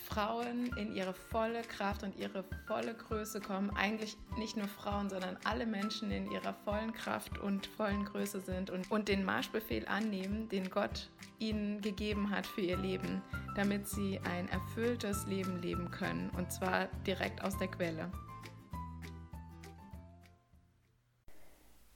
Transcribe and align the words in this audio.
Frauen 0.00 0.74
in 0.76 0.94
ihre 0.94 1.12
volle 1.12 1.62
Kraft 1.62 2.02
und 2.02 2.16
ihre 2.16 2.44
volle 2.66 2.94
Größe 2.94 3.40
kommen. 3.40 3.70
Eigentlich 3.76 4.16
nicht 4.38 4.56
nur 4.56 4.68
Frauen, 4.68 5.08
sondern 5.08 5.36
alle 5.44 5.66
Menschen 5.66 6.10
in 6.10 6.30
ihrer 6.30 6.54
vollen 6.64 6.92
Kraft 6.92 7.38
und 7.38 7.66
vollen 7.66 8.04
Größe 8.04 8.40
sind 8.40 8.70
und, 8.70 8.90
und 8.90 9.08
den 9.08 9.24
Marschbefehl 9.24 9.86
annehmen, 9.86 10.48
den 10.48 10.70
Gott 10.70 11.08
ihnen 11.38 11.80
gegeben 11.80 12.30
hat 12.30 12.46
für 12.46 12.62
ihr 12.62 12.76
Leben, 12.76 13.22
damit 13.54 13.88
sie 13.88 14.20
ein 14.24 14.48
erfülltes 14.48 15.26
Leben 15.26 15.60
leben 15.62 15.90
können. 15.90 16.30
Und 16.30 16.50
zwar 16.52 16.86
direkt 17.06 17.42
aus 17.44 17.56
der 17.58 17.68
Quelle. 17.68 18.10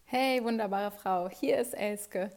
Hey, 0.05 0.45
wunderbare 0.45 0.93
Frau, 0.93 1.29
hier 1.29 1.59
ist 1.59 1.75
Elske. 1.75 2.31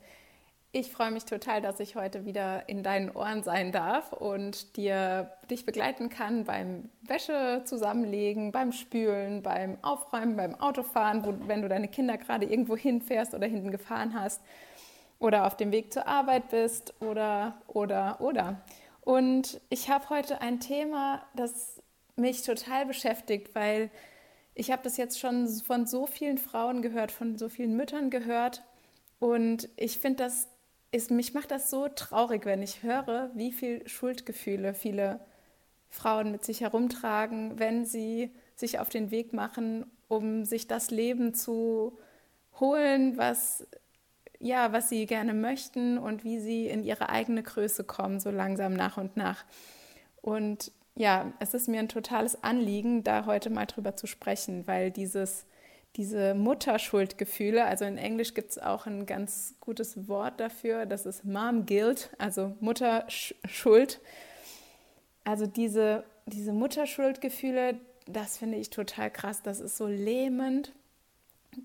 Ich 0.79 0.91
freue 0.91 1.09
mich 1.09 1.25
total, 1.25 1.59
dass 1.59 1.79
ich 1.79 1.95
heute 1.95 2.23
wieder 2.27 2.69
in 2.69 2.83
deinen 2.83 3.09
Ohren 3.09 3.41
sein 3.41 3.71
darf 3.71 4.13
und 4.13 4.77
dir 4.77 5.31
dich 5.49 5.65
begleiten 5.65 6.09
kann 6.09 6.43
beim 6.43 6.91
Wäsche 7.01 7.63
zusammenlegen, 7.65 8.51
beim 8.51 8.71
Spülen, 8.71 9.41
beim 9.41 9.79
Aufräumen, 9.81 10.37
beim 10.37 10.53
Autofahren, 10.53 11.25
wo, 11.25 11.33
wenn 11.47 11.63
du 11.63 11.67
deine 11.67 11.87
Kinder 11.87 12.15
gerade 12.19 12.45
irgendwo 12.45 12.77
hinfährst 12.77 13.33
oder 13.33 13.47
hinten 13.47 13.71
gefahren 13.71 14.13
hast 14.13 14.39
oder 15.17 15.47
auf 15.47 15.57
dem 15.57 15.71
Weg 15.71 15.91
zur 15.91 16.07
Arbeit 16.07 16.49
bist 16.49 16.93
oder 17.01 17.59
oder 17.65 18.21
oder. 18.21 18.61
Und 19.01 19.59
ich 19.71 19.89
habe 19.89 20.11
heute 20.11 20.41
ein 20.41 20.59
Thema, 20.59 21.23
das 21.35 21.81
mich 22.17 22.43
total 22.43 22.85
beschäftigt, 22.85 23.55
weil 23.55 23.89
ich 24.53 24.69
habe 24.69 24.83
das 24.83 24.97
jetzt 24.97 25.19
schon 25.19 25.47
von 25.47 25.87
so 25.87 26.05
vielen 26.05 26.37
Frauen 26.37 26.83
gehört, 26.83 27.11
von 27.11 27.35
so 27.35 27.49
vielen 27.49 27.75
Müttern 27.75 28.11
gehört 28.11 28.61
und 29.19 29.69
ich 29.75 29.97
finde 29.97 30.23
das 30.25 30.47
ist, 30.91 31.11
mich 31.11 31.33
macht 31.33 31.51
das 31.51 31.69
so 31.69 31.87
traurig, 31.87 32.45
wenn 32.45 32.61
ich 32.61 32.83
höre, 32.83 33.29
wie 33.33 33.51
viel 33.51 33.87
Schuldgefühle 33.87 34.73
viele 34.73 35.19
Frauen 35.89 36.31
mit 36.31 36.45
sich 36.45 36.61
herumtragen, 36.61 37.59
wenn 37.59 37.85
sie 37.85 38.31
sich 38.55 38.79
auf 38.79 38.89
den 38.89 39.11
Weg 39.11 39.33
machen, 39.33 39.85
um 40.07 40.45
sich 40.45 40.67
das 40.67 40.91
Leben 40.91 41.33
zu 41.33 41.97
holen, 42.59 43.17
was 43.17 43.67
ja, 44.39 44.71
was 44.71 44.89
sie 44.89 45.05
gerne 45.05 45.33
möchten 45.33 45.97
und 45.97 46.23
wie 46.23 46.39
sie 46.39 46.67
in 46.67 46.83
ihre 46.83 47.09
eigene 47.09 47.41
Größe 47.41 47.83
kommen, 47.83 48.19
so 48.19 48.29
langsam 48.29 48.73
nach 48.73 48.97
und 48.97 49.17
nach. 49.17 49.45
Und 50.21 50.71
ja, 50.95 51.31
es 51.39 51.53
ist 51.53 51.67
mir 51.67 51.79
ein 51.79 51.89
totales 51.89 52.43
Anliegen, 52.43 53.03
da 53.03 53.25
heute 53.25 53.49
mal 53.49 53.65
drüber 53.65 53.95
zu 53.95 54.07
sprechen, 54.07 54.67
weil 54.67 54.91
dieses 54.91 55.45
diese 55.97 56.35
Mutterschuldgefühle, 56.35 57.65
also 57.65 57.83
in 57.85 57.97
Englisch 57.97 58.35
gibt 58.35 58.51
es 58.51 58.59
auch 58.59 58.85
ein 58.85 59.07
ganz 59.07 59.55
gutes 59.59 60.07
Wort 60.07 60.39
dafür, 60.39 60.85
das 60.85 61.07
ist 61.07 61.25
Mom 61.25 61.65
Guilt, 61.65 62.11
also 62.19 62.55
Mutterschuld. 62.59 63.99
Also 65.23 65.47
diese, 65.47 66.03
diese 66.27 66.53
Mutterschuldgefühle, 66.53 67.79
das 68.05 68.37
finde 68.37 68.57
ich 68.59 68.69
total 68.69 69.09
krass, 69.09 69.41
das 69.41 69.59
ist 69.59 69.75
so 69.75 69.87
lähmend. 69.87 70.71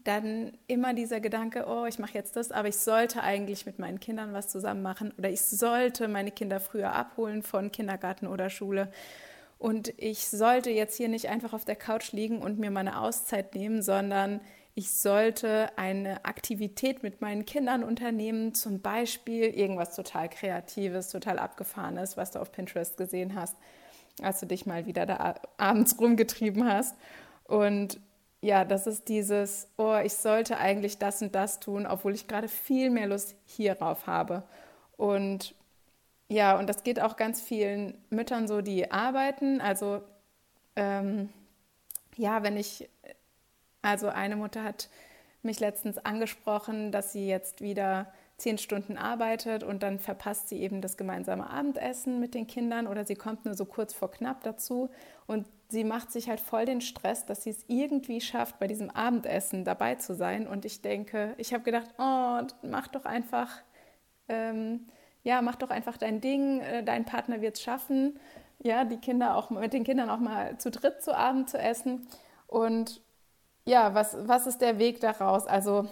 Dann 0.04 0.56
immer 0.66 0.94
dieser 0.94 1.20
Gedanke, 1.20 1.66
oh, 1.68 1.84
ich 1.84 1.98
mache 1.98 2.14
jetzt 2.14 2.36
das, 2.36 2.50
aber 2.50 2.68
ich 2.68 2.78
sollte 2.78 3.22
eigentlich 3.22 3.66
mit 3.66 3.78
meinen 3.78 4.00
Kindern 4.00 4.32
was 4.32 4.48
zusammen 4.48 4.80
machen 4.80 5.12
oder 5.18 5.28
ich 5.28 5.42
sollte 5.42 6.08
meine 6.08 6.30
Kinder 6.30 6.58
früher 6.60 6.94
abholen 6.94 7.42
von 7.42 7.70
Kindergarten 7.70 8.26
oder 8.26 8.48
Schule 8.48 8.90
und 9.62 9.94
ich 9.96 10.26
sollte 10.26 10.70
jetzt 10.70 10.96
hier 10.96 11.08
nicht 11.08 11.28
einfach 11.28 11.52
auf 11.52 11.64
der 11.64 11.76
Couch 11.76 12.10
liegen 12.10 12.42
und 12.42 12.58
mir 12.58 12.72
meine 12.72 13.00
Auszeit 13.00 13.54
nehmen, 13.54 13.80
sondern 13.80 14.40
ich 14.74 14.90
sollte 14.90 15.70
eine 15.78 16.24
Aktivität 16.24 17.04
mit 17.04 17.20
meinen 17.20 17.46
Kindern 17.46 17.84
unternehmen, 17.84 18.54
zum 18.54 18.80
Beispiel 18.80 19.44
irgendwas 19.44 19.94
total 19.94 20.28
Kreatives, 20.28 21.10
total 21.10 21.38
Abgefahrenes, 21.38 22.16
was 22.16 22.32
du 22.32 22.40
auf 22.40 22.50
Pinterest 22.50 22.96
gesehen 22.96 23.36
hast, 23.36 23.56
als 24.20 24.40
du 24.40 24.46
dich 24.46 24.66
mal 24.66 24.86
wieder 24.86 25.06
da 25.06 25.36
abends 25.58 25.96
rumgetrieben 25.96 26.68
hast. 26.68 26.96
Und 27.44 28.00
ja, 28.40 28.64
das 28.64 28.88
ist 28.88 29.08
dieses, 29.08 29.68
oh, 29.76 29.96
ich 30.02 30.14
sollte 30.14 30.56
eigentlich 30.56 30.98
das 30.98 31.22
und 31.22 31.36
das 31.36 31.60
tun, 31.60 31.86
obwohl 31.86 32.14
ich 32.14 32.26
gerade 32.26 32.48
viel 32.48 32.90
mehr 32.90 33.06
Lust 33.06 33.36
hierauf 33.44 34.08
habe. 34.08 34.42
Und 34.96 35.54
ja, 36.32 36.58
und 36.58 36.66
das 36.66 36.82
geht 36.82 36.98
auch 37.00 37.16
ganz 37.16 37.40
vielen 37.40 37.94
Müttern 38.08 38.48
so, 38.48 38.62
die 38.62 38.90
arbeiten. 38.90 39.60
Also 39.60 40.00
ähm, 40.76 41.28
ja, 42.16 42.42
wenn 42.42 42.56
ich, 42.56 42.88
also 43.82 44.08
eine 44.08 44.36
Mutter 44.36 44.64
hat 44.64 44.88
mich 45.42 45.60
letztens 45.60 45.98
angesprochen, 45.98 46.90
dass 46.90 47.12
sie 47.12 47.26
jetzt 47.28 47.60
wieder 47.60 48.12
zehn 48.38 48.56
Stunden 48.56 48.96
arbeitet 48.96 49.62
und 49.62 49.82
dann 49.82 49.98
verpasst 49.98 50.48
sie 50.48 50.60
eben 50.60 50.80
das 50.80 50.96
gemeinsame 50.96 51.48
Abendessen 51.50 52.18
mit 52.18 52.34
den 52.34 52.46
Kindern 52.46 52.86
oder 52.86 53.04
sie 53.04 53.14
kommt 53.14 53.44
nur 53.44 53.54
so 53.54 53.66
kurz 53.66 53.92
vor 53.92 54.10
knapp 54.10 54.42
dazu 54.42 54.90
und 55.26 55.46
sie 55.68 55.84
macht 55.84 56.10
sich 56.10 56.28
halt 56.30 56.40
voll 56.40 56.64
den 56.64 56.80
Stress, 56.80 57.26
dass 57.26 57.44
sie 57.44 57.50
es 57.50 57.64
irgendwie 57.68 58.20
schafft, 58.20 58.58
bei 58.58 58.66
diesem 58.66 58.90
Abendessen 58.90 59.64
dabei 59.64 59.96
zu 59.96 60.14
sein. 60.14 60.46
Und 60.46 60.64
ich 60.64 60.80
denke, 60.82 61.34
ich 61.36 61.52
habe 61.52 61.62
gedacht, 61.62 61.88
oh, 61.98 62.40
mach 62.62 62.88
doch 62.88 63.04
einfach. 63.04 63.50
Ähm, 64.28 64.86
ja, 65.22 65.42
mach 65.42 65.56
doch 65.56 65.70
einfach 65.70 65.96
dein 65.96 66.20
Ding, 66.20 66.60
äh, 66.60 66.82
dein 66.82 67.04
Partner 67.04 67.40
wird 67.40 67.56
es 67.56 67.62
schaffen, 67.62 68.18
ja, 68.58 68.84
die 68.84 68.98
Kinder 68.98 69.36
auch 69.36 69.50
mit 69.50 69.72
den 69.72 69.84
Kindern 69.84 70.10
auch 70.10 70.18
mal 70.18 70.58
zu 70.58 70.70
dritt 70.70 71.02
zu 71.02 71.16
Abend 71.16 71.50
zu 71.50 71.58
essen. 71.58 72.06
Und 72.46 73.00
ja, 73.64 73.94
was, 73.94 74.16
was 74.26 74.46
ist 74.46 74.60
der 74.60 74.78
Weg 74.78 75.00
daraus? 75.00 75.46
Also 75.46 75.88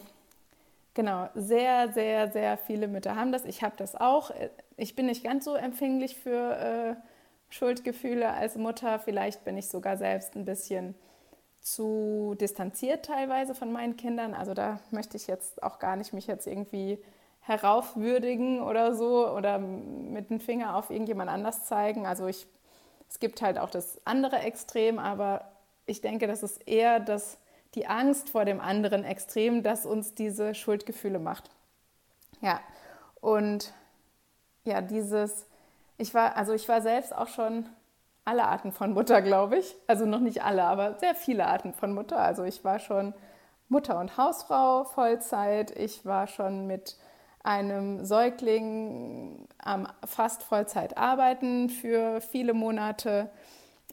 genau, 0.95 1.29
sehr, 1.35 1.93
sehr, 1.93 2.31
sehr 2.31 2.59
viele 2.59 2.89
Mütter 2.89 3.17
haben 3.17 3.33
das. 3.33 3.45
Ich 3.45 3.63
habe 3.63 3.77
das 3.77 3.97
auch. 3.97 4.31
Ich 4.77 4.97
bin 4.97 5.07
nicht 5.07 5.25
ganz 5.25 5.45
so 5.45 5.55
empfänglich 5.55 6.17
für 6.17 6.57
äh, 6.57 6.95
Schuldgefühle 7.49 8.29
als 8.29 8.57
Mutter. 8.57 8.99
Vielleicht 8.99 9.45
bin 9.45 9.57
ich 9.57 9.69
sogar 9.69 9.97
selbst 9.97 10.37
ein 10.37 10.45
bisschen 10.45 10.95
zu 11.61 12.37
distanziert 12.41 13.05
teilweise 13.05 13.55
von 13.55 13.73
meinen 13.73 13.97
Kindern. 13.97 14.35
Also 14.35 14.55
da 14.55 14.81
möchte 14.91 15.17
ich 15.17 15.27
jetzt 15.27 15.63
auch 15.63 15.79
gar 15.79 15.97
nicht 15.97 16.13
mich 16.13 16.27
jetzt 16.27 16.47
irgendwie 16.47 16.99
heraufwürdigen 17.41 18.63
oder 18.63 18.95
so 18.95 19.29
oder 19.29 19.59
mit 19.59 20.31
dem 20.31 20.41
Finger 20.41 20.77
auf 20.77 20.91
irgendjemand 20.91 21.31
anders 21.31 21.65
zeigen. 21.67 22.07
Also 22.07 22.27
ich, 22.27 22.47
es 23.09 23.19
gibt 23.19 23.43
halt 23.43 23.59
auch 23.59 23.71
das 23.71 24.01
andere 24.05 24.39
Extrem, 24.39 24.99
aber 24.99 25.51
ich 25.87 26.01
denke, 26.01 26.27
das 26.27 26.43
ist 26.43 26.69
eher 26.69 27.01
das, 27.01 27.39
die 27.75 27.87
Angst 27.87 28.31
vor 28.31 28.45
dem 28.45 28.61
anderen 28.61 29.05
Extrem, 29.05 29.63
das 29.63 29.87
uns 29.87 30.15
diese 30.15 30.55
Schuldgefühle 30.55 31.19
macht. 31.19 31.51
Ja, 32.41 32.61
und 33.21 33.73
ja, 34.65 34.81
dieses, 34.81 35.47
ich 35.99 36.15
war, 36.15 36.37
also 36.37 36.53
ich 36.53 36.69
war 36.69 36.83
selbst 36.83 37.15
auch 37.15 37.29
schon 37.29 37.69
alle 38.25 38.45
Arten 38.45 38.73
von 38.73 38.93
Mutter, 38.93 39.23
glaube 39.23 39.59
ich. 39.59 39.75
Also 39.87 40.07
noch 40.07 40.21
nicht 40.21 40.45
alle, 40.45 40.65
aber 40.65 40.99
sehr 40.99 41.15
viele 41.15 41.47
Arten 41.47 41.73
von 41.73 41.93
Mutter. 41.93 42.19
Also 42.19 42.45
ich 42.45 42.65
war 42.65 42.79
schon 42.79 43.15
Mutter 43.69 43.99
und 43.99 44.17
Hausfrau 44.17 44.85
Vollzeit. 44.85 45.71
Ich 45.77 46.05
war 46.05 46.27
schon 46.27 46.67
mit 46.67 46.97
einem 47.43 48.05
Säugling 48.05 49.47
ähm, 49.67 49.87
fast 50.05 50.43
Vollzeit 50.43 50.97
arbeiten 50.97 51.69
für 51.71 52.21
viele 52.21 52.53
Monate. 52.55 53.31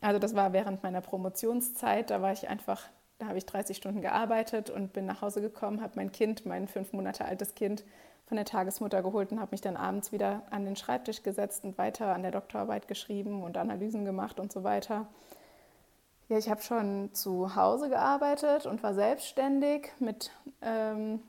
Also 0.01 0.19
das 0.19 0.35
war 0.35 0.53
während 0.53 0.83
meiner 0.83 1.01
Promotionszeit. 1.01 2.09
Da 2.09 2.21
war 2.21 2.33
ich 2.33 2.49
einfach, 2.49 2.83
da 3.19 3.27
habe 3.27 3.38
ich 3.38 3.45
30 3.45 3.77
Stunden 3.77 4.01
gearbeitet 4.01 4.69
und 4.69 4.94
bin 4.94 5.05
nach 5.05 5.21
Hause 5.21 5.41
gekommen, 5.41 5.81
habe 5.81 5.94
mein 5.95 6.11
Kind, 6.11 6.45
mein 6.45 6.67
fünf 6.67 6.94
Monate 6.94 7.25
altes 7.25 7.55
Kind 7.55 7.83
von 8.27 8.35
der 8.35 8.45
Tagesmutter 8.45 9.01
geholt 9.01 9.31
und 9.31 9.39
habe 9.39 9.51
mich 9.51 9.61
dann 9.61 9.77
abends 9.77 10.11
wieder 10.11 10.43
an 10.50 10.65
den 10.65 10.75
Schreibtisch 10.75 11.23
gesetzt 11.23 11.63
und 11.63 11.77
weiter 11.77 12.13
an 12.13 12.23
der 12.23 12.31
Doktorarbeit 12.31 12.89
geschrieben 12.89 13.41
und 13.41 13.57
Analysen 13.57 14.03
gemacht 14.03 14.39
und 14.39 14.51
so 14.51 14.65
weiter. 14.65 15.07
Ja, 16.27 16.38
ich 16.38 16.50
habe 16.50 16.61
schon 16.61 17.13
zu 17.13 17.55
Hause 17.55 17.88
gearbeitet 17.88 18.65
und 18.65 18.83
war 18.83 18.93
selbstständig 18.93 19.93
mit 20.00 20.31
ähm, 20.61 21.21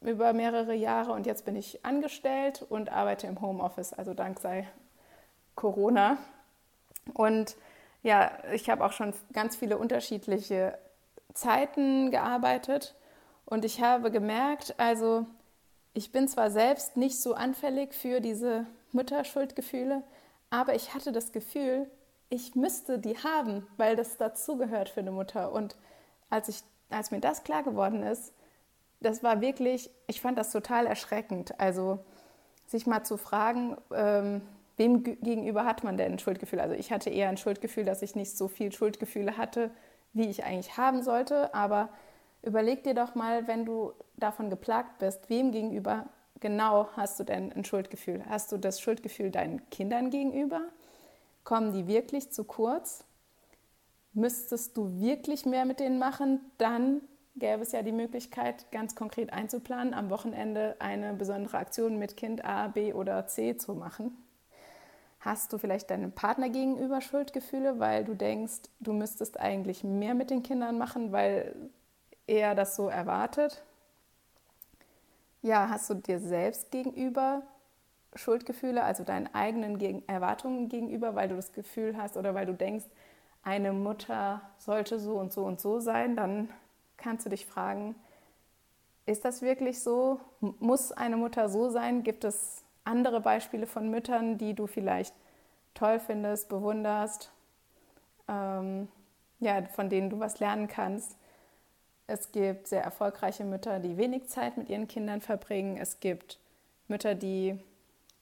über 0.00 0.32
mehrere 0.32 0.74
Jahre 0.74 1.12
und 1.12 1.26
jetzt 1.26 1.44
bin 1.44 1.56
ich 1.56 1.84
angestellt 1.84 2.64
und 2.68 2.90
arbeite 2.90 3.26
im 3.26 3.40
Homeoffice, 3.40 3.92
also 3.92 4.14
dank 4.14 4.40
sei 4.40 4.66
Corona. 5.54 6.16
Und 7.12 7.56
ja, 8.02 8.30
ich 8.52 8.70
habe 8.70 8.84
auch 8.84 8.92
schon 8.92 9.12
ganz 9.32 9.56
viele 9.56 9.76
unterschiedliche 9.76 10.78
Zeiten 11.34 12.10
gearbeitet 12.10 12.94
und 13.44 13.64
ich 13.64 13.82
habe 13.82 14.10
gemerkt, 14.10 14.74
also 14.78 15.26
ich 15.92 16.12
bin 16.12 16.28
zwar 16.28 16.50
selbst 16.50 16.96
nicht 16.96 17.20
so 17.20 17.34
anfällig 17.34 17.94
für 17.94 18.20
diese 18.20 18.66
Mutterschuldgefühle, 18.92 20.02
aber 20.48 20.74
ich 20.74 20.94
hatte 20.94 21.12
das 21.12 21.32
Gefühl, 21.32 21.90
ich 22.28 22.54
müsste 22.54 22.98
die 22.98 23.18
haben, 23.18 23.66
weil 23.76 23.96
das 23.96 24.16
dazugehört 24.16 24.88
für 24.88 25.00
eine 25.00 25.10
Mutter. 25.10 25.52
Und 25.52 25.76
als, 26.30 26.48
ich, 26.48 26.62
als 26.88 27.10
mir 27.10 27.20
das 27.20 27.42
klar 27.42 27.64
geworden 27.64 28.02
ist, 28.02 28.32
das 29.00 29.22
war 29.22 29.40
wirklich, 29.40 29.90
ich 30.06 30.20
fand 30.20 30.38
das 30.38 30.52
total 30.52 30.86
erschreckend. 30.86 31.58
Also 31.58 32.00
sich 32.66 32.86
mal 32.86 33.02
zu 33.04 33.16
fragen, 33.16 33.76
ähm, 33.94 34.42
wem 34.76 35.02
gegenüber 35.02 35.64
hat 35.64 35.84
man 35.84 35.96
denn 35.96 36.12
ein 36.12 36.18
Schuldgefühl? 36.18 36.60
Also 36.60 36.74
ich 36.74 36.92
hatte 36.92 37.10
eher 37.10 37.28
ein 37.28 37.36
Schuldgefühl, 37.36 37.84
dass 37.84 38.02
ich 38.02 38.14
nicht 38.14 38.36
so 38.36 38.48
viel 38.48 38.72
Schuldgefühle 38.72 39.36
hatte, 39.36 39.70
wie 40.12 40.28
ich 40.28 40.44
eigentlich 40.44 40.76
haben 40.76 41.02
sollte. 41.02 41.54
Aber 41.54 41.88
überleg 42.42 42.84
dir 42.84 42.94
doch 42.94 43.14
mal, 43.14 43.46
wenn 43.46 43.64
du 43.64 43.92
davon 44.16 44.50
geplagt 44.50 44.98
bist, 44.98 45.28
wem 45.28 45.50
gegenüber 45.50 46.06
genau 46.40 46.88
hast 46.96 47.20
du 47.20 47.24
denn 47.24 47.52
ein 47.52 47.64
Schuldgefühl? 47.64 48.24
Hast 48.28 48.52
du 48.52 48.58
das 48.58 48.80
Schuldgefühl 48.80 49.30
deinen 49.30 49.68
Kindern 49.70 50.10
gegenüber? 50.10 50.62
Kommen 51.44 51.72
die 51.72 51.86
wirklich 51.86 52.30
zu 52.30 52.44
kurz? 52.44 53.04
Müsstest 54.12 54.76
du 54.76 55.00
wirklich 55.00 55.46
mehr 55.46 55.64
mit 55.64 55.80
denen 55.80 55.98
machen? 55.98 56.40
Dann 56.58 57.02
gäbe 57.40 57.62
es 57.62 57.72
ja 57.72 57.82
die 57.82 57.90
Möglichkeit, 57.90 58.70
ganz 58.70 58.94
konkret 58.94 59.32
einzuplanen, 59.32 59.94
am 59.94 60.10
Wochenende 60.10 60.76
eine 60.78 61.14
besondere 61.14 61.58
Aktion 61.58 61.98
mit 61.98 62.16
Kind 62.16 62.44
A, 62.44 62.68
B 62.68 62.92
oder 62.92 63.26
C 63.26 63.56
zu 63.56 63.74
machen. 63.74 64.16
Hast 65.18 65.52
du 65.52 65.58
vielleicht 65.58 65.90
deinem 65.90 66.12
Partner 66.12 66.48
gegenüber 66.48 67.00
Schuldgefühle, 67.00 67.78
weil 67.78 68.04
du 68.04 68.14
denkst, 68.14 68.70
du 68.78 68.92
müsstest 68.92 69.40
eigentlich 69.40 69.82
mehr 69.82 70.14
mit 70.14 70.30
den 70.30 70.42
Kindern 70.42 70.78
machen, 70.78 71.10
weil 71.12 71.54
er 72.26 72.54
das 72.54 72.76
so 72.76 72.88
erwartet? 72.88 73.62
Ja, 75.42 75.68
hast 75.68 75.90
du 75.90 75.94
dir 75.94 76.20
selbst 76.20 76.70
gegenüber 76.70 77.42
Schuldgefühle, 78.14 78.82
also 78.82 79.04
deinen 79.04 79.32
eigenen 79.34 80.06
Erwartungen 80.08 80.68
gegenüber, 80.68 81.14
weil 81.14 81.28
du 81.28 81.36
das 81.36 81.52
Gefühl 81.52 81.96
hast 81.96 82.16
oder 82.16 82.34
weil 82.34 82.46
du 82.46 82.54
denkst, 82.54 82.86
eine 83.42 83.72
Mutter 83.72 84.42
sollte 84.58 84.98
so 84.98 85.14
und 85.14 85.32
so 85.32 85.44
und 85.44 85.60
so 85.60 85.80
sein, 85.80 86.16
dann 86.16 86.50
kannst 87.00 87.26
du 87.26 87.30
dich 87.30 87.46
fragen, 87.46 87.94
ist 89.06 89.24
das 89.24 89.42
wirklich 89.42 89.80
so? 89.80 90.20
Muss 90.40 90.92
eine 90.92 91.16
Mutter 91.16 91.48
so 91.48 91.70
sein? 91.70 92.02
Gibt 92.02 92.24
es 92.24 92.62
andere 92.84 93.20
Beispiele 93.20 93.66
von 93.66 93.90
Müttern, 93.90 94.38
die 94.38 94.54
du 94.54 94.66
vielleicht 94.66 95.14
toll 95.74 95.98
findest, 95.98 96.48
bewunderst, 96.48 97.30
ähm, 98.28 98.88
ja, 99.40 99.62
von 99.64 99.88
denen 99.88 100.10
du 100.10 100.20
was 100.20 100.38
lernen 100.38 100.68
kannst? 100.68 101.16
Es 102.06 102.32
gibt 102.32 102.68
sehr 102.68 102.82
erfolgreiche 102.82 103.44
Mütter, 103.44 103.78
die 103.78 103.96
wenig 103.96 104.28
Zeit 104.28 104.56
mit 104.56 104.68
ihren 104.68 104.88
Kindern 104.88 105.20
verbringen. 105.20 105.76
Es 105.76 106.00
gibt 106.00 106.38
Mütter, 106.88 107.14
die 107.14 107.58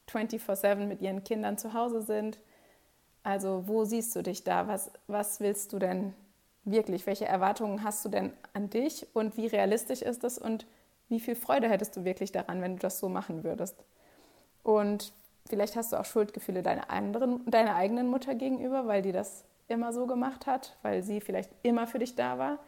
24/7 0.07 0.87
mit 0.87 1.01
ihren 1.03 1.25
Kindern 1.25 1.59
zu 1.59 1.73
Hause 1.73 2.03
sind. 2.03 2.39
Also 3.23 3.65
wo 3.67 3.85
siehst 3.85 4.15
du 4.17 4.23
dich 4.23 4.45
da? 4.45 4.69
Was, 4.69 4.91
was 5.07 5.41
willst 5.41 5.73
du 5.73 5.79
denn 5.79 6.15
wirklich? 6.71 7.07
Welche 7.07 7.27
Erwartungen 7.27 7.83
hast 7.83 8.05
du 8.05 8.09
denn 8.09 8.33
an 8.53 8.71
dich 8.71 9.07
und 9.15 9.37
wie 9.37 9.47
realistisch 9.47 10.03
ist 10.03 10.25
das 10.25 10.39
und 10.39 10.67
wie 11.09 11.21
viel 11.21 11.37
Freude 11.37 11.69
hättest 11.69 11.97
du 11.97 12.05
wirklich 12.05 12.33
daran, 12.33 12.61
wenn 12.61 12.77
du 12.77 12.81
das 12.81 12.99
so 12.99 13.09
machen 13.09 13.45
würdest? 13.45 13.77
Und 14.63 15.13
vielleicht 15.49 15.77
hast 15.77 15.93
du 15.93 15.97
auch 15.97 16.05
Schuldgefühle 16.05 16.63
deiner, 16.63 16.91
anderen, 16.91 17.49
deiner 17.51 17.75
eigenen 17.75 18.09
Mutter 18.09 18.35
gegenüber, 18.35 18.87
weil 18.87 19.03
die 19.03 19.13
das 19.13 19.45
immer 19.69 19.93
so 19.93 20.07
gemacht 20.07 20.47
hat, 20.47 20.77
weil 20.83 21.03
sie 21.03 21.21
vielleicht 21.21 21.51
immer 21.63 21.87
für 21.87 21.99
dich 21.99 22.15
da 22.15 22.39
war. 22.39 22.59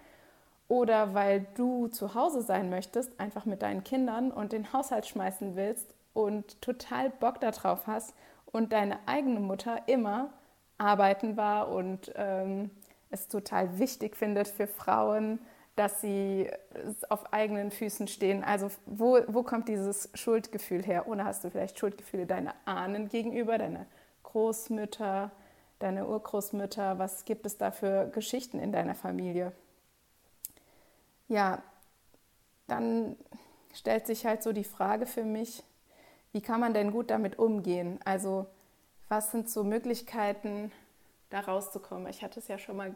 Oder 0.69 1.14
weil 1.14 1.47
du 1.56 1.88
zu 1.88 2.14
Hause 2.14 2.43
sein 2.43 2.70
möchtest, 2.70 3.19
einfach 3.19 3.44
mit 3.44 3.62
deinen 3.62 3.82
Kindern 3.82 4.31
und 4.31 4.52
den 4.52 4.73
Haushalt 4.73 5.06
schmeißen 5.06 5.56
willst 5.56 5.94
und 6.12 6.61
total 6.62 7.11
Bock 7.11 7.41
darauf 7.41 7.87
hast 7.87 8.14
und 8.47 8.73
deine 8.73 8.99
eigene 9.06 9.41
Mutter 9.41 9.82
immer 9.87 10.31
arbeiten 10.79 11.37
war 11.37 11.69
und 11.70 12.12
ähm, 12.14 12.70
es 13.11 13.29
total 13.29 13.79
wichtig 13.79 14.17
findet 14.17 14.49
für 14.49 14.67
Frauen, 14.67 15.39
dass 15.77 16.01
sie 16.01 16.51
auf 17.09 17.33
eigenen 17.33 17.71
Füßen 17.71 18.09
stehen. 18.09 18.45
Also 18.45 18.71
wo, 18.87 19.21
wo 19.29 19.43
kommt 19.43 19.69
dieses 19.69 20.11
Schuldgefühl 20.15 20.83
her? 20.83 21.09
Oder 21.09 21.25
hast 21.25 21.45
du 21.45 21.51
vielleicht 21.51 21.79
Schuldgefühle 21.79 22.27
deiner 22.27 22.55
Ahnen 22.65 23.09
gegenüber, 23.09 23.59
deiner 23.59 23.87
Großmütter, 24.25 25.31
deine 25.79 26.07
Urgroßmütter? 26.07 26.99
Was 26.99 27.25
gibt 27.25 27.47
es 27.47 27.57
da 27.57 27.71
für 27.71 28.07
Geschichten 28.09 28.59
in 28.59 28.73
deiner 28.73 28.95
Familie? 28.95 29.53
Ja, 31.29 31.62
dann 32.67 33.17
stellt 33.73 34.07
sich 34.07 34.27
halt 34.27 34.43
so 34.43 34.53
die 34.53 34.65
Frage 34.65 35.07
für 35.07 35.25
mich, 35.25 35.62
wie 36.33 36.41
kann 36.41 36.61
man 36.61 36.75
denn 36.75 36.93
gut 36.93 37.11
damit 37.11 37.39
umgehen? 37.39 37.99
Also 38.05 38.47
was 39.09 39.31
sind 39.33 39.49
so 39.49 39.65
Möglichkeiten, 39.65 40.71
da 41.31 41.41
rauszukommen? 41.41 42.09
Ich 42.09 42.23
hatte 42.23 42.41
es 42.41 42.49
ja 42.49 42.59
schon 42.59 42.77
mal 42.77 42.94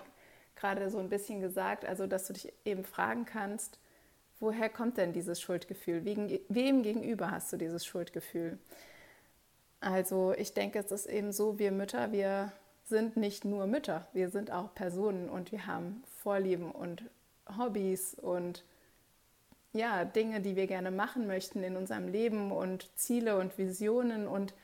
gerade 0.57 0.91
so 0.91 0.99
ein 0.99 1.09
bisschen 1.09 1.41
gesagt, 1.41 1.85
also 1.85 2.07
dass 2.07 2.27
du 2.27 2.33
dich 2.35 2.53
eben 2.65 2.85
fragen 2.85 3.25
kannst, 3.25 3.79
woher 4.41 4.69
kommt 4.69 4.99
denn 4.99 5.13
dieses 5.13 5.41
Schuldgefühl? 5.41 6.05
Wem 6.49 6.83
gegenüber 6.83 7.31
hast 7.31 7.53
du 7.53 7.57
dieses 7.57 7.87
Schuldgefühl? 7.87 8.59
Also 9.81 10.35
ich 10.37 10.55
denke, 10.55 10.79
es 10.79 10.93
ist 10.93 11.07
eben 11.07 11.33
so, 11.33 11.59
wir 11.59 11.73
Mütter, 11.73 12.13
wir 12.13 12.53
sind 12.85 13.17
nicht 13.17 13.45
nur 13.45 13.67
Mütter, 13.67 14.07
wir 14.13 14.31
sind 14.31 14.51
auch 14.51 14.75
Personen 14.75 15.29
und 15.29 15.53
wir 15.53 15.67
haben 15.67 16.03
Vorlieben 16.23 16.71
und 16.71 17.05
Hobbys 17.59 18.15
und 18.15 18.65
ja, 19.73 20.05
Dinge, 20.05 20.41
die 20.41 20.57
wir 20.57 20.67
gerne 20.67 20.91
machen 20.91 21.27
möchten 21.27 21.63
in 21.63 21.77
unserem 21.77 22.09
Leben 22.09 22.53
und 22.53 22.89
Ziele 22.97 23.39
und 23.39 23.59
Visionen 23.59 24.29
und 24.29 24.55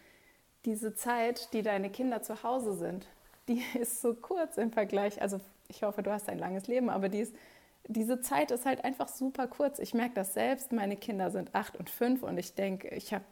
diese 0.64 0.94
Zeit, 0.94 1.52
die 1.52 1.62
deine 1.62 1.90
Kinder 1.90 2.23
zu 2.23 2.43
Hause 2.43 2.75
sind, 2.75 3.06
die 3.50 3.62
ist 3.79 4.00
so 4.00 4.14
kurz 4.14 4.56
im 4.56 4.73
Vergleich. 4.73 5.20
Also 5.20 5.41
ich 5.69 5.82
hoffe, 5.82 6.02
du 6.02 6.11
hast 6.11 6.29
ein 6.29 6.38
langes 6.38 6.67
Leben, 6.67 6.88
aber 6.88 7.08
die 7.08 7.20
ist, 7.20 7.35
diese 7.87 8.20
Zeit 8.20 8.50
ist 8.50 8.67
halt 8.67 8.85
einfach 8.85 9.08
super 9.08 9.47
kurz. 9.47 9.79
Ich 9.79 9.94
merke 9.94 10.14
das 10.14 10.35
selbst. 10.35 10.73
Meine 10.73 10.97
Kinder 10.97 11.31
sind 11.31 11.55
acht 11.55 11.76
und 11.76 11.91
fünf 11.91 12.23
und 12.23 12.38
ich 12.38 12.55
denke, 12.55 12.88
ich 12.88 13.12
habe 13.12 13.25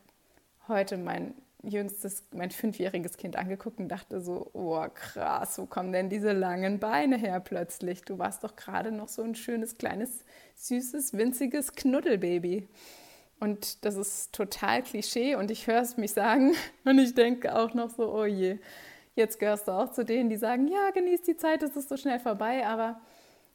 heute 0.67 0.99
mein 0.99 1.35
jüngstes, 1.63 2.25
mein 2.33 2.51
fünfjähriges 2.51 3.17
Kind 3.17 3.37
angeguckt 3.37 3.81
und 3.81 3.89
dachte 3.89 4.21
so, 4.21 4.51
oh 4.53 4.87
krass, 4.95 5.59
wo 5.59 5.67
kommen 5.67 5.93
denn 5.93 6.09
diese 6.09 6.33
langen 6.33 6.79
Beine 6.79 7.17
her 7.17 7.41
plötzlich? 7.41 8.03
Du 8.03 8.19
warst 8.19 8.45
doch 8.45 8.55
gerade 8.55 8.93
noch 8.93 9.09
so 9.09 9.23
ein 9.23 9.35
schönes, 9.35 9.77
kleines, 9.77 10.25
süßes, 10.55 11.15
winziges 11.15 11.73
Knuddelbaby. 11.73 12.69
Und 13.41 13.85
das 13.85 13.97
ist 13.97 14.33
total 14.33 14.83
Klischee 14.83 15.37
und 15.37 15.51
ich 15.51 15.67
höre 15.67 15.83
es 15.83 15.97
mich 15.97 16.13
sagen 16.13 16.55
und 16.85 16.99
ich 16.99 17.15
denke 17.15 17.57
auch 17.57 17.75
noch 17.75 17.91
so, 17.91 18.13
oh 18.13 18.25
je, 18.25 18.59
jetzt 19.19 19.39
gehörst 19.39 19.69
du 19.69 19.73
auch 19.73 19.93
zu 19.93 20.05
denen, 20.05 20.31
die 20.31 20.37
sagen, 20.37 20.69
ja, 20.69 20.91
genieß 20.91 21.23
die 21.23 21.37
Zeit, 21.37 21.63
es 21.63 21.77
ist 21.77 21.89
so 21.89 21.97
schnell 21.97 22.19
vorbei. 22.19 22.67
Aber 22.67 23.01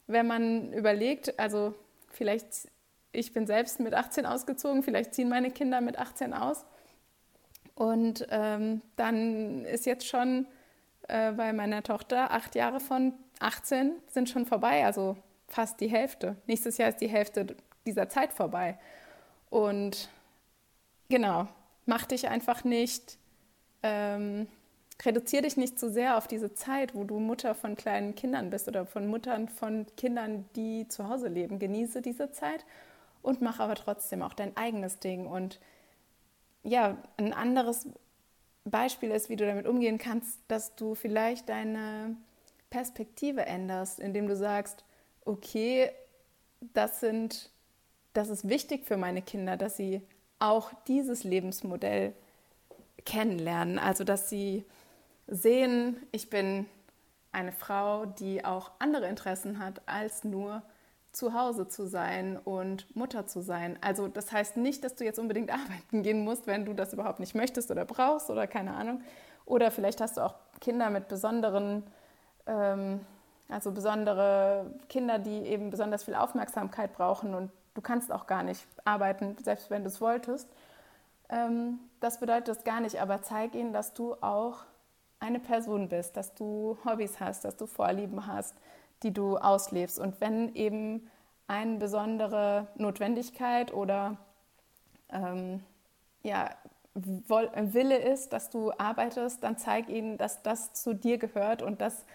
wenn 0.06 0.28
man 0.28 0.72
überlegt, 0.74 1.40
also 1.40 1.74
vielleicht, 2.10 2.70
ich 3.12 3.34
bin 3.34 3.48
selbst 3.48 3.80
mit 3.80 3.94
18 3.96 4.26
ausgezogen, 4.26 4.84
vielleicht 4.84 5.16
ziehen 5.16 5.30
meine 5.30 5.50
Kinder 5.50 5.82
mit 5.82 5.98
18 5.98 6.34
aus 6.34 6.66
und 7.76 8.28
ähm, 8.30 8.82
dann 8.96 9.66
ist 9.66 9.86
jetzt 9.86 10.08
schon 10.08 10.46
äh, 11.08 11.32
bei 11.32 11.54
meiner 11.54 11.82
Tochter 11.82 12.32
acht 12.32 12.56
Jahre 12.56 12.80
von 12.80 13.14
18 13.40 13.94
sind 14.08 14.30
schon 14.30 14.46
vorbei, 14.46 14.86
also 14.86 15.18
fast 15.48 15.80
die 15.80 15.90
Hälfte. 15.90 16.36
Nächstes 16.46 16.78
Jahr 16.78 16.90
ist 16.90 17.02
die 17.02 17.08
Hälfte 17.08 17.56
dieser 17.86 18.10
Zeit 18.10 18.34
vorbei. 18.34 18.78
Und 19.50 20.10
genau, 21.10 21.48
mach 21.86 22.06
dich 22.06 22.28
einfach 22.30 22.64
nicht, 22.64 23.18
ähm, 23.82 24.48
reduziere 25.04 25.44
dich 25.44 25.58
nicht 25.58 25.80
zu 25.80 25.90
sehr 25.90 26.18
auf 26.18 26.28
diese 26.28 26.54
Zeit, 26.54 26.96
wo 26.96 27.04
du 27.04 27.20
Mutter 27.20 27.56
von 27.56 27.76
kleinen 27.76 28.16
Kindern 28.16 28.50
bist 28.50 28.68
oder 28.68 28.86
von 28.86 29.08
Muttern 29.08 29.50
von 29.50 29.86
Kindern, 29.98 30.46
die 30.56 30.88
zu 30.88 31.10
Hause 31.10 31.28
leben. 31.28 31.60
Genieße 31.60 32.02
diese 32.02 32.32
Zeit 32.32 32.66
und 33.22 33.42
mach 33.42 33.60
aber 33.60 33.76
trotzdem 33.76 34.22
auch 34.22 34.34
dein 34.34 34.56
eigenes 34.56 35.00
Ding 35.00 35.26
und 35.26 35.60
ja, 36.64 36.98
ein 37.18 37.34
anderes 37.34 37.88
Beispiel 38.66 39.12
ist, 39.12 39.30
wie 39.30 39.36
du 39.36 39.46
damit 39.46 39.68
umgehen 39.68 39.98
kannst, 39.98 40.40
dass 40.48 40.76
du 40.76 40.96
vielleicht 40.96 41.50
deine 41.50 42.16
Perspektive 42.70 43.46
änderst, 43.46 44.00
indem 44.00 44.28
du 44.28 44.36
sagst, 44.36 44.86
okay, 45.26 45.92
das 46.74 47.02
sind, 47.02 47.52
das 48.14 48.30
ist 48.30 48.48
wichtig 48.48 48.86
für 48.86 48.98
meine 48.98 49.22
Kinder, 49.22 49.58
dass 49.58 49.76
sie 49.76 50.02
auch 50.40 50.72
dieses 50.88 51.24
Lebensmodell 51.24 52.14
kennenlernen. 53.06 53.80
Also 53.80 54.04
dass 54.04 54.30
sie 54.30 54.66
sehen, 55.28 55.98
ich 56.12 56.30
bin 56.30 56.66
eine 57.32 57.52
Frau, 57.52 58.06
die 58.06 58.46
auch 58.46 58.72
andere 58.80 59.08
Interessen 59.08 59.60
hat 59.60 59.82
als 59.86 60.24
nur 60.24 60.62
zu 61.12 61.34
Hause 61.34 61.68
zu 61.68 61.86
sein 61.86 62.38
und 62.38 62.96
Mutter 62.96 63.28
zu 63.28 63.42
sein. 63.42 63.78
Also 63.82 64.08
das 64.08 64.32
heißt 64.32 64.58
nicht, 64.58 64.84
dass 64.84 64.96
du 64.96 65.04
jetzt 65.04 65.20
unbedingt 65.20 65.52
arbeiten 65.54 66.04
gehen 66.04 66.24
musst, 66.24 66.48
wenn 66.48 66.66
du 66.66 66.74
das 66.74 66.94
überhaupt 66.94 67.20
nicht 67.20 67.36
möchtest 67.36 67.72
oder 67.72 67.86
brauchst 67.86 68.30
oder 68.30 68.48
keine 68.48 68.74
Ahnung. 68.74 69.02
Oder 69.46 69.72
vielleicht 69.72 70.02
hast 70.02 70.18
du 70.18 70.22
auch 70.22 70.36
Kinder 70.62 70.90
mit 70.90 71.08
besonderen, 71.08 71.84
ähm, 72.48 73.02
also 73.50 73.72
besondere 73.72 74.72
Kinder, 74.90 75.20
die 75.20 75.46
eben 75.46 75.70
besonders 75.70 76.04
viel 76.04 76.16
Aufmerksamkeit 76.16 76.94
brauchen 76.94 77.36
und 77.36 77.52
du 77.74 77.82
kannst 77.82 78.12
auch 78.12 78.26
gar 78.26 78.44
nicht 78.44 78.66
arbeiten, 78.86 79.36
selbst 79.44 79.70
wenn 79.70 79.84
du 79.84 79.90
es 79.90 80.00
wolltest. 80.00 80.48
Ähm, 81.30 81.80
das 82.00 82.20
bedeutet 82.20 82.48
das 82.48 82.64
gar 82.64 82.80
nicht, 82.80 83.02
aber 83.02 83.22
zeig 83.22 83.54
ihnen, 83.56 83.74
dass 83.74 83.94
du 83.94 84.16
auch 84.22 84.64
eine 85.24 85.40
Person 85.40 85.88
bist, 85.88 86.18
dass 86.18 86.36
du 86.36 86.78
Hobbys 86.86 87.20
hast, 87.20 87.46
dass 87.46 87.56
du 87.56 87.66
Vorlieben 87.66 88.28
hast, 88.28 88.56
die 89.04 89.12
du 89.12 89.38
auslebst. 89.38 89.98
Und 89.98 90.20
wenn 90.22 90.54
eben 90.54 91.10
eine 91.48 91.78
besondere 91.78 92.68
Notwendigkeit 92.76 93.74
oder 93.74 94.18
ähm, 95.10 95.64
ja, 96.24 96.50
Wille 96.94 97.98
ist, 97.98 98.34
dass 98.34 98.50
du 98.50 98.72
arbeitest, 98.78 99.44
dann 99.44 99.58
zeig 99.58 99.90
ihnen, 99.90 100.18
dass 100.18 100.44
das 100.44 100.74
zu 100.74 100.94
dir 100.94 101.18
gehört 101.18 101.62
und 101.62 101.82
dass 101.82 102.06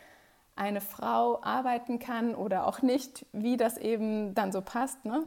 eine 0.54 0.80
Frau 0.80 1.42
arbeiten 1.42 1.98
kann 1.98 2.34
oder 2.34 2.66
auch 2.66 2.82
nicht, 2.82 3.26
wie 3.32 3.56
das 3.56 3.78
eben 3.78 4.34
dann 4.34 4.52
so 4.52 4.60
passt. 4.60 5.04
Ne? 5.04 5.24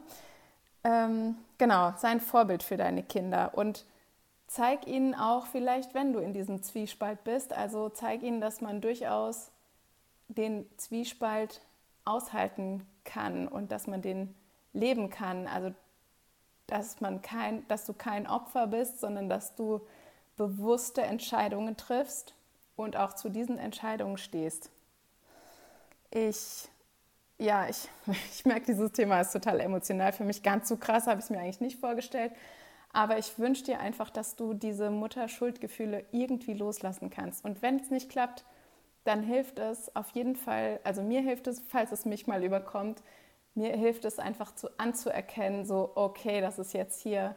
Ähm, 0.84 1.36
genau, 1.58 1.92
sei 1.96 2.08
ein 2.08 2.20
Vorbild 2.20 2.62
für 2.62 2.76
deine 2.76 3.02
Kinder 3.02 3.52
und 3.54 3.84
zeig 4.52 4.86
ihnen 4.86 5.14
auch 5.14 5.46
vielleicht, 5.46 5.94
wenn 5.94 6.12
du 6.12 6.18
in 6.18 6.34
diesem 6.34 6.62
Zwiespalt 6.62 7.24
bist, 7.24 7.54
also 7.54 7.88
zeig 7.88 8.22
ihnen, 8.22 8.42
dass 8.42 8.60
man 8.60 8.82
durchaus 8.82 9.50
den 10.28 10.66
Zwiespalt 10.76 11.62
aushalten 12.04 12.86
kann 13.04 13.48
und 13.48 13.72
dass 13.72 13.86
man 13.86 14.02
den 14.02 14.34
leben 14.74 15.08
kann. 15.08 15.46
Also 15.46 15.72
dass 16.66 17.00
man 17.00 17.22
kein, 17.22 17.66
dass 17.68 17.86
du 17.86 17.94
kein 17.94 18.26
Opfer 18.26 18.66
bist, 18.66 19.00
sondern 19.00 19.30
dass 19.30 19.54
du 19.54 19.80
bewusste 20.36 21.00
Entscheidungen 21.00 21.78
triffst 21.78 22.34
und 22.76 22.96
auch 22.96 23.14
zu 23.14 23.30
diesen 23.30 23.56
Entscheidungen 23.58 24.18
stehst. 24.18 24.70
Ich, 26.10 26.68
ja, 27.38 27.68
ich, 27.70 27.88
ich 28.30 28.44
merke, 28.44 28.66
dieses 28.66 28.92
Thema 28.92 29.22
ist 29.22 29.32
total 29.32 29.60
emotional 29.60 30.12
für 30.12 30.24
mich. 30.24 30.42
Ganz 30.42 30.68
so 30.68 30.76
krass 30.76 31.06
habe 31.06 31.20
ich 31.20 31.24
es 31.24 31.30
mir 31.30 31.38
eigentlich 31.38 31.60
nicht 31.60 31.80
vorgestellt. 31.80 32.32
Aber 32.92 33.18
ich 33.18 33.38
wünsche 33.38 33.64
dir 33.64 33.80
einfach, 33.80 34.10
dass 34.10 34.36
du 34.36 34.54
diese 34.54 34.90
Mutter-Schuldgefühle 34.90 36.04
irgendwie 36.12 36.54
loslassen 36.54 37.10
kannst. 37.10 37.44
Und 37.44 37.62
wenn 37.62 37.80
es 37.80 37.90
nicht 37.90 38.10
klappt, 38.10 38.44
dann 39.04 39.22
hilft 39.22 39.58
es 39.58 39.94
auf 39.96 40.10
jeden 40.10 40.36
Fall, 40.36 40.78
also 40.84 41.02
mir 41.02 41.22
hilft 41.22 41.46
es, 41.46 41.60
falls 41.68 41.90
es 41.92 42.04
mich 42.04 42.26
mal 42.26 42.44
überkommt, 42.44 43.02
mir 43.54 43.76
hilft 43.76 44.04
es 44.04 44.18
einfach 44.18 44.54
zu, 44.54 44.68
anzuerkennen, 44.78 45.64
so, 45.64 45.92
okay, 45.94 46.40
das 46.40 46.58
ist 46.58 46.72
jetzt 46.72 47.00
hier 47.00 47.36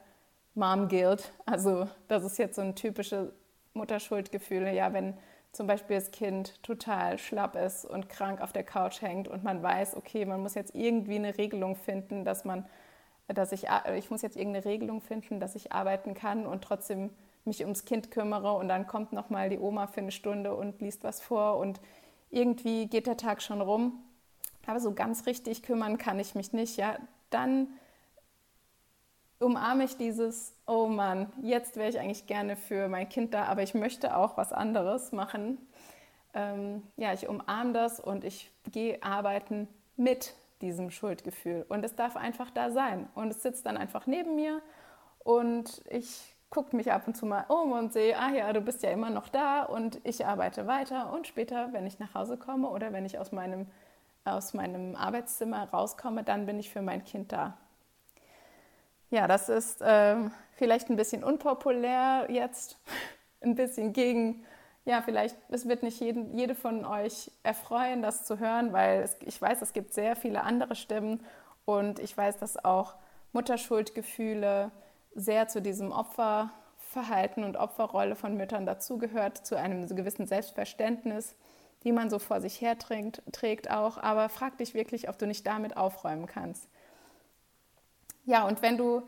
Mom 0.54 0.88
Guilt. 0.88 1.32
Also, 1.46 1.88
das 2.08 2.24
ist 2.24 2.38
jetzt 2.38 2.56
so 2.56 2.62
ein 2.62 2.76
typisches 2.76 3.30
Mutterschuldgefühl. 3.74 4.68
Ja, 4.70 4.94
wenn 4.94 5.18
zum 5.52 5.68
Beispiel 5.68 5.98
das 5.98 6.12
Kind 6.12 6.62
total 6.64 7.18
schlapp 7.18 7.56
ist 7.56 7.86
und 7.86 8.10
krank 8.10 8.42
auf 8.42 8.54
der 8.54 8.64
Couch 8.64 9.02
hängt 9.02 9.28
und 9.28 9.44
man 9.44 9.62
weiß, 9.62 9.96
okay, 9.96 10.26
man 10.26 10.42
muss 10.42 10.56
jetzt 10.56 10.76
irgendwie 10.76 11.16
eine 11.16 11.38
Regelung 11.38 11.76
finden, 11.76 12.26
dass 12.26 12.46
man, 12.46 12.66
dass 13.27 13.51
ich, 13.51 13.65
ich 13.96 14.12
muss 14.12 14.22
jetzt 14.22 14.38
irgendeine 14.38 14.65
Regelung 14.65 15.01
finden, 15.01 15.39
dass 15.39 15.55
ich 15.55 15.72
arbeiten 15.72 16.13
kann 16.13 16.46
und 16.46 16.63
trotzdem 16.63 17.10
mich 17.44 17.62
ums 17.62 17.86
Kind 17.86 18.12
kümmere 18.12 18.53
und 18.53 18.67
dann 18.67 18.88
kommt 18.88 19.13
noch 19.13 19.29
mal 19.29 19.50
die 19.50 19.60
Oma 19.60 19.88
für 19.88 20.01
eine 20.01 20.12
Stunde 20.12 20.55
und 20.55 20.82
liest 20.82 21.03
was 21.03 21.22
vor 21.22 21.58
und 21.58 21.79
irgendwie 22.32 22.88
geht 22.88 23.08
der 23.08 23.17
Tag 23.17 23.41
schon 23.41 23.62
rum 23.62 24.01
aber 24.67 24.79
so 24.79 24.94
ganz 24.94 25.25
richtig 25.25 25.63
kümmern 25.63 25.98
kann 25.98 26.20
ich 26.20 26.36
mich 26.36 26.53
nicht, 26.53 26.77
ja, 26.77 26.98
dann 27.29 27.67
umarme 29.39 29.84
ich 29.84 29.98
dieses, 29.98 30.55
oh 30.65 30.88
Mann, 30.88 31.32
jetzt 31.41 31.75
wäre 31.75 31.89
ich 31.89 32.00
eigentlich 32.00 32.25
gerne 32.25 32.55
für 32.55 32.88
mein 32.88 33.10
Kind 33.10 33.34
da, 33.34 33.46
aber 33.46 33.63
ich 33.63 33.74
möchte 33.74 34.15
auch 34.15 34.38
was 34.38 34.53
anderes 34.53 35.12
machen. 35.12 35.58
Ähm, 36.34 36.84
ja, 36.98 37.13
ich 37.13 37.27
umarme 37.27 37.74
das 37.74 38.00
und 38.00 38.24
ich 38.24 38.51
gehe 38.72 39.01
arbeiten 39.03 39.67
mit 39.98 40.34
diesem 40.62 40.92
Schuldgefühl. 40.92 41.66
Und 41.70 41.84
es 41.84 41.96
darf 41.96 42.16
einfach 42.16 42.52
da 42.52 42.72
sein. 42.72 43.08
Und 43.16 43.30
es 43.32 43.44
sitzt 43.44 43.66
dann 43.66 43.78
einfach 43.78 44.08
neben 44.08 44.36
mir 44.36 44.62
und 45.20 45.82
ich 45.90 46.36
gucke 46.50 46.76
mich 46.76 46.92
ab 46.92 47.08
und 47.08 47.16
zu 47.18 47.26
mal 47.26 47.46
um 47.50 47.74
und 47.74 47.92
sehe, 47.92 48.18
ah 48.18 48.32
ja, 48.32 48.54
du 48.54 48.62
bist 48.62 48.84
ja 48.84 48.92
immer 48.92 49.10
noch 49.10 49.28
da 49.28 49.64
und 49.64 50.00
ich 50.04 50.26
arbeite 50.26 50.68
weiter. 50.68 51.12
Und 51.12 51.28
später, 51.28 51.74
wenn 51.74 51.86
ich 51.86 52.00
nach 52.00 52.14
Hause 52.14 52.38
komme 52.38 52.70
oder 52.70 52.94
wenn 52.94 53.06
ich 53.06 53.20
aus 53.20 53.32
meinem 53.32 53.68
aus 54.26 54.56
meinem 54.56 54.96
Arbeitszimmer 54.96 55.70
rauskomme, 55.70 56.24
dann 56.24 56.48
bin 56.48 56.60
ich 56.60 56.72
für 56.72 56.82
mein 56.82 57.06
Kind 57.06 57.32
da. 57.32 57.56
Ja, 59.12 59.28
das 59.28 59.50
ist 59.50 59.82
äh, 59.82 60.18
vielleicht 60.54 60.90
ein 60.90 60.96
bisschen 60.96 61.24
unpopulär 61.24 62.28
jetzt, 62.30 62.78
ein 63.42 63.56
bisschen 63.56 63.94
gegen, 63.94 64.44
ja, 64.86 65.01
vielleicht, 65.01 65.36
es 65.50 65.68
wird 65.68 65.84
nicht 65.84 66.00
jeden, 66.00 66.38
jede 66.38 66.56
von 66.56 66.86
euch 66.86 67.32
erfreuen, 67.44 68.01
das 68.01 68.24
zu 68.24 68.39
hören, 68.39 68.72
weil 68.74 69.01
es, 69.01 69.18
ich 69.25 69.42
weiß, 69.42 69.62
es 69.62 69.74
gibt 69.74 69.94
sehr 69.94 70.15
viele 70.15 70.44
andere 70.44 70.75
Stimmen 70.75 71.24
und 71.65 72.00
ich 72.00 72.15
weiß, 72.15 72.38
dass 72.38 72.63
auch 72.63 72.96
Mutterschuldgefühle 73.34 74.72
sehr 75.15 75.48
zu 75.48 75.62
diesem 75.62 75.92
Opferverhalten 75.92 77.44
und 77.44 77.58
Opferrolle 77.58 78.15
von 78.15 78.38
Müttern 78.38 78.65
dazugehört, 78.65 79.46
zu 79.46 79.58
einem 79.58 79.88
gewissen 79.88 80.27
Selbstverständnis 80.27 81.36
die 81.86 81.92
man 81.92 82.10
so 82.10 82.18
vor 82.18 82.42
sich 82.42 82.60
her 82.60 82.77
trägt, 82.77 83.22
trägt 83.32 83.70
auch. 83.70 83.98
Aber 83.98 84.27
frag 84.27 84.58
dich 84.58 84.74
wirklich, 84.74 85.08
ob 85.08 85.18
du 85.18 85.27
nicht 85.27 85.46
damit 85.48 85.77
aufräumen 85.77 86.25
kannst. 86.25 86.68
Ja, 88.25 88.46
und 88.48 88.63
wenn 88.63 88.75
du 88.75 89.04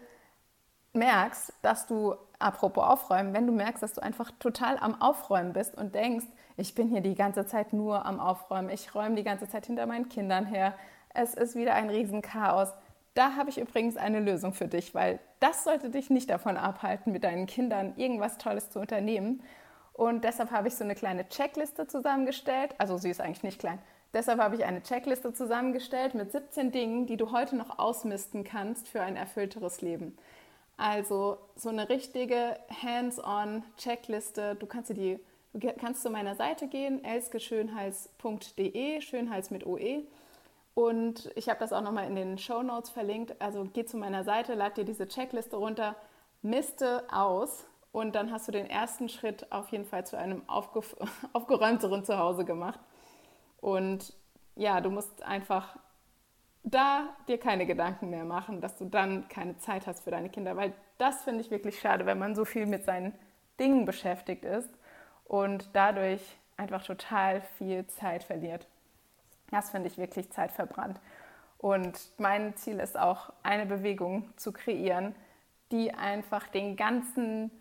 merkst, 0.93 1.51
dass 1.63 1.87
du, 1.87 2.15
apropos 2.39 2.83
aufräumen, 2.83 3.33
wenn 3.33 3.47
du 3.47 3.53
merkst, 3.53 3.81
dass 3.81 3.93
du 3.93 4.01
einfach 4.01 4.31
total 4.39 4.77
am 4.79 5.01
Aufräumen 5.01 5.53
bist 5.53 5.75
und 5.77 5.95
denkst, 5.95 6.25
ich 6.55 6.75
bin 6.75 6.89
hier 6.89 7.01
die 7.01 7.15
ganze 7.15 7.45
Zeit 7.45 7.73
nur 7.73 8.05
am 8.05 8.19
Aufräumen, 8.19 8.69
ich 8.69 8.93
räume 8.93 9.15
die 9.15 9.23
ganze 9.23 9.47
Zeit 9.49 9.65
hinter 9.65 9.85
meinen 9.85 10.09
Kindern 10.09 10.45
her, 10.45 10.73
es 11.13 11.33
ist 11.33 11.55
wieder 11.55 11.73
ein 11.73 11.89
Riesenchaos. 11.89 12.69
Da 13.15 13.35
habe 13.35 13.49
ich 13.49 13.57
übrigens 13.57 13.97
eine 13.97 14.19
Lösung 14.19 14.53
für 14.53 14.67
dich, 14.67 14.93
weil 14.93 15.19
das 15.39 15.63
sollte 15.63 15.89
dich 15.89 16.11
nicht 16.11 16.29
davon 16.29 16.57
abhalten, 16.57 17.11
mit 17.11 17.23
deinen 17.23 17.47
Kindern 17.47 17.93
irgendwas 17.95 18.37
Tolles 18.37 18.69
zu 18.69 18.79
unternehmen. 18.79 19.41
Und 19.93 20.23
deshalb 20.23 20.51
habe 20.51 20.67
ich 20.67 20.75
so 20.75 20.83
eine 20.83 20.93
kleine 20.93 21.27
Checkliste 21.27 21.87
zusammengestellt. 21.87 22.75
Also 22.77 22.97
sie 22.97 23.09
ist 23.09 23.19
eigentlich 23.19 23.41
nicht 23.41 23.59
klein. 23.59 23.79
Deshalb 24.13 24.39
habe 24.39 24.55
ich 24.55 24.63
eine 24.63 24.83
Checkliste 24.83 25.33
zusammengestellt 25.33 26.13
mit 26.13 26.31
17 26.31 26.71
Dingen, 26.71 27.07
die 27.07 27.17
du 27.17 27.31
heute 27.31 27.55
noch 27.55 27.79
ausmisten 27.79 28.43
kannst 28.43 28.87
für 28.87 29.01
ein 29.01 29.15
erfüllteres 29.15 29.81
Leben. 29.81 30.15
Also 30.77 31.37
so 31.55 31.69
eine 31.69 31.89
richtige 31.89 32.57
hands-on 32.83 33.63
Checkliste. 33.77 34.55
Du 34.55 34.65
kannst 34.67 34.89
die 34.91 35.19
du 35.53 35.73
kannst 35.73 36.03
zu 36.03 36.09
meiner 36.09 36.35
Seite 36.35 36.67
gehen, 36.67 37.03
elskeschönhals.de, 37.03 39.01
Schönhals 39.01 39.49
mit 39.49 39.65
OE. 39.65 40.03
Und 40.75 41.31
ich 41.35 41.49
habe 41.49 41.59
das 41.59 41.73
auch 41.73 41.81
nochmal 41.81 42.05
in 42.05 42.15
den 42.15 42.37
Show 42.37 42.61
Notes 42.61 42.91
verlinkt. 42.91 43.41
Also 43.41 43.67
geh 43.73 43.83
zu 43.85 43.97
meiner 43.97 44.23
Seite, 44.23 44.53
lad 44.53 44.77
dir 44.77 44.85
diese 44.85 45.07
Checkliste 45.07 45.55
runter, 45.55 45.95
miste 46.43 47.03
aus, 47.11 47.65
und 47.97 48.13
dann 48.15 48.31
hast 48.31 48.47
du 48.47 48.51
den 48.51 48.69
ersten 48.69 49.09
Schritt 49.09 49.51
auf 49.51 49.69
jeden 49.69 49.85
Fall 49.85 50.05
zu 50.05 50.19
einem 50.19 50.47
aufge 50.47 50.81
aufgeräumteren 51.33 52.05
Zuhause 52.05 52.45
gemacht. 52.45 52.79
Und 53.59 54.13
ja, 54.55 54.81
du 54.81 54.91
musst 54.91 55.23
einfach 55.23 55.79
da 56.71 57.15
dir 57.27 57.37
keine 57.39 57.65
Gedanken 57.65 58.09
mehr 58.09 58.25
machen, 58.25 58.61
dass 58.61 58.77
du 58.77 58.85
dann 58.85 59.27
keine 59.29 59.57
Zeit 59.57 59.87
hast 59.87 60.03
für 60.03 60.11
deine 60.11 60.29
Kinder, 60.29 60.55
weil 60.57 60.73
das 60.97 61.23
finde 61.23 61.41
ich 61.41 61.51
wirklich 61.51 61.79
schade, 61.79 62.05
wenn 62.05 62.19
man 62.19 62.35
so 62.35 62.45
viel 62.45 62.65
mit 62.65 62.83
seinen 62.85 63.13
Dingen 63.59 63.85
beschäftigt 63.85 64.43
ist 64.43 64.69
und 65.25 65.69
dadurch 65.73 66.21
einfach 66.57 66.83
total 66.83 67.41
viel 67.57 67.87
Zeit 67.87 68.23
verliert. 68.23 68.67
Das 69.51 69.69
finde 69.69 69.87
ich 69.87 69.97
wirklich 69.97 70.31
zeitverbrannt. 70.31 70.99
Und 71.57 71.99
mein 72.17 72.55
Ziel 72.55 72.79
ist 72.79 72.97
auch, 72.97 73.31
eine 73.43 73.65
Bewegung 73.65 74.29
zu 74.35 74.51
kreieren, 74.51 75.15
die 75.71 75.93
einfach 75.93 76.47
den 76.47 76.75
ganzen 76.75 77.51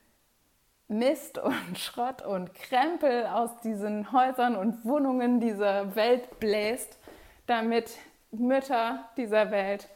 Mist 0.88 1.38
und 1.42 1.78
Schrott 1.78 2.22
und 2.22 2.54
Krempel 2.54 3.26
aus 3.26 3.50
diesen 3.62 4.12
Häusern 4.12 4.56
und 4.56 4.84
Wohnungen 4.84 5.40
dieser 5.40 5.94
Welt 5.94 6.40
bläst, 6.40 6.98
damit 7.46 7.96
Mütter 8.38 9.08
dieser 9.16 9.50
Welt 9.50 9.88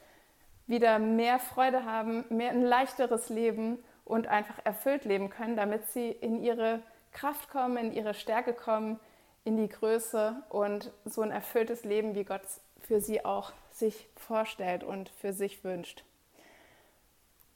wieder 0.67 0.99
mehr 0.99 1.39
Freude 1.39 1.85
haben, 1.85 2.25
mehr 2.29 2.51
ein 2.51 2.63
leichteres 2.63 3.29
Leben 3.29 3.79
und 4.05 4.27
einfach 4.29 4.59
erfüllt 4.65 5.05
leben 5.05 5.31
können, 5.31 5.57
damit 5.57 5.87
sie 5.89 6.11
in 6.11 6.43
ihre 6.43 6.81
Kraft 7.13 7.51
kommen, 7.51 7.77
in 7.77 7.93
ihre 7.93 8.15
Stärke 8.15 8.53
kommen, 8.53 9.01
in 9.45 9.57
die 9.57 9.69
Größe 9.69 10.43
und 10.49 10.93
so 11.05 11.23
ein 11.23 11.31
erfülltes 11.31 11.85
Leben, 11.85 12.15
wie 12.15 12.25
Gott 12.25 12.43
für 12.81 13.01
sie 13.01 13.25
auch 13.25 13.53
sich 13.73 14.09
vorstellt 14.17 14.85
und 14.85 15.09
für 15.09 15.33
sich 15.33 15.65
wünscht. 15.65 16.05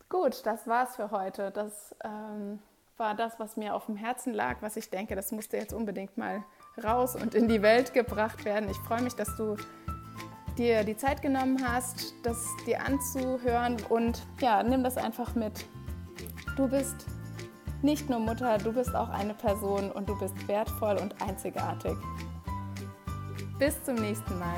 Gut, 0.08 0.44
das 0.46 0.66
war's 0.66 0.96
für 0.96 1.10
heute. 1.10 1.50
Das 1.50 1.94
ähm, 2.04 2.60
war 2.96 3.14
das, 3.14 3.38
was 3.38 3.56
mir 3.56 3.74
auf 3.74 3.86
dem 3.86 3.96
Herzen 3.96 4.32
lag, 4.32 4.58
was 4.60 4.76
ich 4.76 4.90
denke, 4.90 5.16
das 5.16 5.32
musste 5.32 5.56
jetzt 5.56 5.72
unbedingt 5.72 6.16
mal 6.16 6.44
raus 6.82 7.16
und 7.16 7.34
in 7.34 7.48
die 7.48 7.62
Welt 7.62 7.92
gebracht 7.94 8.44
werden. 8.44 8.68
Ich 8.70 8.78
freue 8.78 9.02
mich, 9.02 9.14
dass 9.14 9.36
du 9.36 9.56
dir 10.56 10.84
die 10.84 10.96
Zeit 10.96 11.22
genommen 11.22 11.58
hast, 11.66 12.14
das 12.22 12.46
dir 12.66 12.82
anzuhören 12.84 13.76
und 13.88 14.22
ja, 14.40 14.62
nimm 14.62 14.84
das 14.84 14.96
einfach 14.96 15.34
mit. 15.34 15.64
Du 16.56 16.68
bist 16.68 17.06
nicht 17.82 18.08
nur 18.08 18.18
Mutter, 18.18 18.58
du 18.58 18.72
bist 18.72 18.94
auch 18.94 19.10
eine 19.10 19.34
Person 19.34 19.90
und 19.90 20.08
du 20.08 20.18
bist 20.18 20.48
wertvoll 20.48 20.96
und 21.00 21.20
einzigartig. 21.20 21.96
Bis 23.58 23.82
zum 23.84 23.96
nächsten 23.96 24.38
Mal. 24.38 24.56